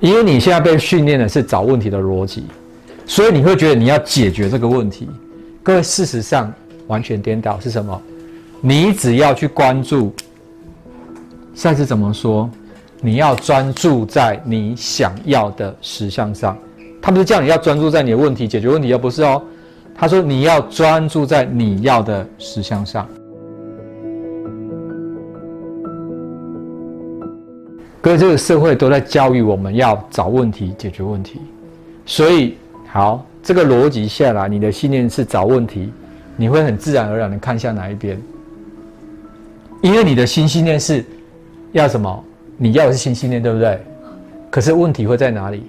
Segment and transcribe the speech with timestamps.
[0.00, 2.44] 因为你现在被训练的是找问题的逻辑，
[3.04, 5.06] 所以你会觉得你要解决这个问题。
[5.62, 6.50] 各位，事实上
[6.86, 8.00] 完全颠倒是什么？
[8.62, 10.14] 你只要去关注，
[11.54, 12.48] 上次怎么说？
[13.02, 16.56] 你要专注在你想要的实相上。
[17.02, 19.42] 他不是叫你要专注在你的问题解决问题，而不是哦。
[19.94, 23.06] 他说你要专注在你要的实相上。
[28.02, 31.38] 各位，这个社会都在教育我们要找问题、解决问题，
[32.06, 32.56] 所以
[32.88, 35.92] 好，这个逻辑下来，你的信念是找问题，
[36.34, 38.18] 你会很自然而然的看向哪一边？
[39.82, 41.04] 因为你的新信念是
[41.72, 42.24] 要什么？
[42.56, 43.78] 你要的是新信念，对不对？
[44.50, 45.62] 可是问题会在哪里？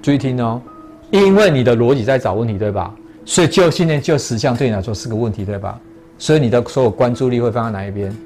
[0.00, 0.62] 注意听哦，
[1.10, 2.94] 因为你的逻辑在找问题，对吧？
[3.24, 5.76] 所以旧信念、旧实相对你来说是个问题，对吧？
[6.18, 8.16] 所以你的所有关注力会放在哪一边？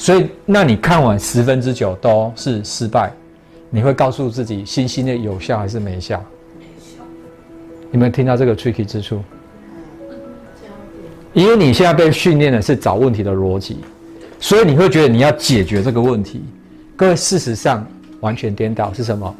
[0.00, 3.12] 所以，那你看完十分之九都是失败，
[3.68, 6.24] 你会告诉自己新信念有效还是没效？
[6.58, 7.04] 没效。
[7.90, 9.22] 你们听到这个 tricky 之处？
[11.34, 13.76] 因为你现在被训练的是找问题的逻辑，
[14.40, 16.42] 所以你会觉得你要解决这个问题。
[16.96, 17.86] 各位，事实上
[18.20, 19.36] 完全颠倒是什么？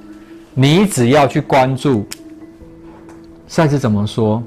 [0.52, 2.06] 你只要去关注，
[3.48, 4.42] 上次怎么说？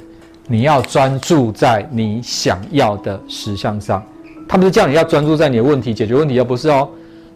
[0.46, 4.04] 你要专注在你想要的实相上。
[4.48, 6.88] 他不是叫你要专注在你的问题解决问题，而不是哦。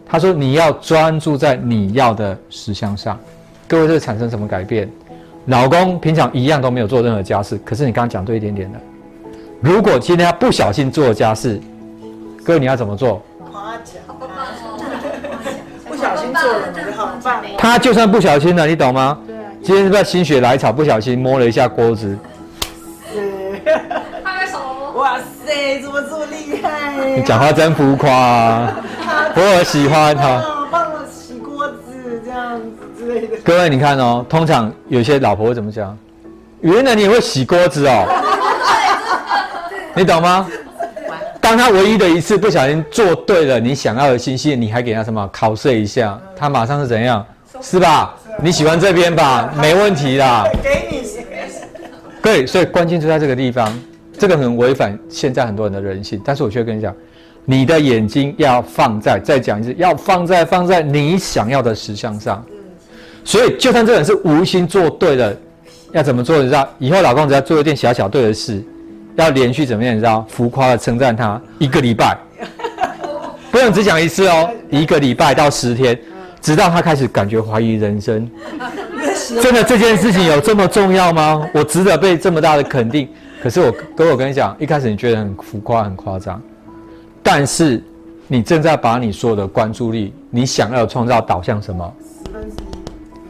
[0.06, 3.18] 他说你要专注在你要的实相上。
[3.66, 4.88] 各位，这产生什么改变？
[5.46, 8.78] 老公平常一样都没有做任何家事，可是你刚刚讲对一点点的。
[9.60, 11.60] 如果今天他不小心做家事，
[12.44, 13.20] 各位你要怎么做？
[13.50, 13.94] 夸奖
[15.86, 16.60] 不小心做了，
[16.96, 17.42] 很棒。
[17.58, 19.18] 他就算不小心了，你懂吗？
[19.26, 19.34] 对。
[19.62, 22.16] 今天是不是心血来潮，不小心摸了一下锅子？
[25.58, 27.16] 对，怎么这么厉害？
[27.16, 28.72] 你讲话真浮夸，
[29.34, 30.40] 我喜欢他。
[30.70, 33.36] 帮我洗锅子这样子之类的。
[33.44, 35.98] 各位，你看哦，通常有些老婆会怎么讲？
[36.60, 38.06] 原来你也会洗锅子哦。
[39.96, 40.46] 你懂吗？
[41.40, 46.16] 当他唯一的一次不小心做对了你想要的信息，你还给他什么考试一下？
[46.36, 47.26] 他马上是怎样？
[47.60, 48.14] 是吧？
[48.40, 49.52] 你喜欢这边吧？
[49.60, 50.44] 没问题啦。
[50.62, 50.98] 给你。
[52.22, 53.76] 对，所以关键就在这个地方。
[54.18, 56.94] 这个很违反现在很多人的人性，但是我却跟你讲，
[57.44, 62.44] 你的眼睛要放在，再讲一次，要放在放在你想要的实相上。
[63.24, 65.36] 所以，就算这人是无心做对了，
[65.92, 66.38] 要怎么做？
[66.38, 68.62] 你知道，以后老公只要做一件小小对的事，
[69.16, 69.94] 要连续怎么样？
[69.94, 72.16] 你知道，浮夸的称赞他一个礼拜，
[73.50, 75.98] 不用只讲一次哦，一个礼拜到十天，
[76.40, 78.28] 直到他开始感觉怀疑人生。
[79.42, 81.48] 真的这件事情有这么重要吗？
[81.52, 83.08] 我值得被这么大的肯定？
[83.42, 86.40] 可是我哥，我跟你讲，一开始你觉得很浮夸、很夸张，
[87.22, 87.82] 但是
[88.26, 91.94] 你正在把你所有的关注力，你想要创造导向什么？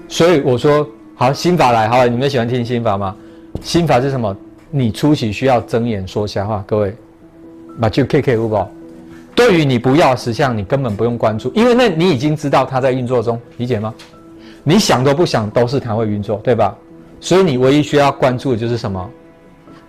[0.08, 3.14] 所以我说，好，心法来，好了，你们喜欢听心法吗？
[3.60, 4.34] 心法是什么？
[4.70, 6.94] 你出席需要睁眼说瞎话，各位，
[7.80, 8.70] 把就 K K 五宝。
[9.34, 13.94] 对于你不要实相，你根本不用关注，因为那你已经知道它在运作中，理解吗？
[14.68, 16.76] 你想都不想，都是它会运作，对吧？
[17.20, 19.10] 所以你唯一需要关注的就是什么？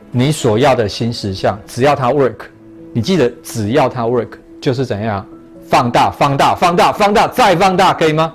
[0.10, 2.46] 你所要的新实相，只要它 work，
[2.94, 4.30] 你记得只要它 work
[4.62, 5.28] 就是怎样
[5.68, 8.34] 放大、放大、放大、放大再放大，可以吗？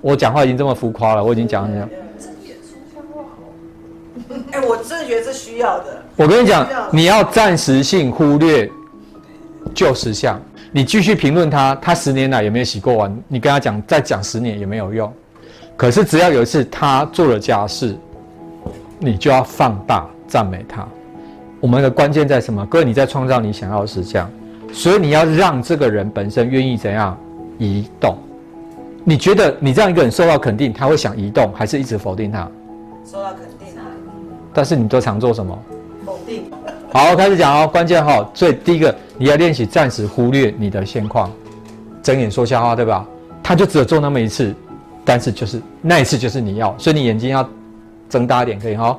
[0.00, 1.88] 我讲话已经这么浮夸了，我已经讲了。
[4.50, 6.02] 哎，我真的觉得这需要的。
[6.16, 8.68] 我跟你讲，你要暂时性忽略
[9.72, 10.42] 旧实相，
[10.72, 13.16] 你继续评论他，他十年来有没有洗过碗？
[13.28, 15.14] 你跟他讲，再讲十年也没有用。
[15.80, 17.96] 可是只要有一次他做了家事，
[18.98, 20.06] 你就要放大。
[20.28, 20.86] 赞美他，
[21.58, 22.66] 我们的关键在什么？
[22.66, 24.30] 各位，你在创造你想要的实相，
[24.74, 27.16] 所以你要让这个人本身愿意怎样
[27.56, 28.14] 移动？
[29.04, 32.46] 你觉得你这样一个人受到肯定，他会想移动，还是一直否定他？
[33.10, 33.82] 受到肯定啊。
[34.52, 35.58] 但是你都常做什么？
[36.04, 36.44] 否定。
[36.92, 37.66] 好，开始讲哦。
[37.66, 41.30] 关键哈，所以第一个你要练习暂时忽略你的现况，
[42.02, 43.02] 睁眼说瞎话，对吧？
[43.42, 44.54] 他就只有做那么一次，
[45.12, 47.44] 但是就是那一次就是你要，所以你眼睛要
[48.08, 48.96] 睁大一点，可以哈。